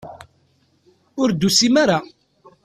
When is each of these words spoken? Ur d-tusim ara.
Ur 1.21 1.29
d-tusim 1.31 1.75
ara. 1.83 1.99